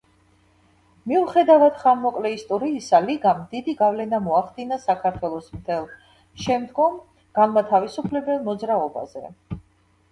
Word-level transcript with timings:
მიუხედავად 1.09 1.75
ხანმოკლე 1.81 2.31
ისტორიისა, 2.37 3.01
ლიგამ 3.09 3.43
დიდი 3.53 3.75
გავლენა 3.83 4.21
მოახდინა 4.29 4.81
საქართველოს 4.87 5.53
მთელ 5.59 5.87
შემდგომ 6.49 6.99
განმათავისუფლებელ 7.43 8.43
მოძრაობაზე. 8.51 9.29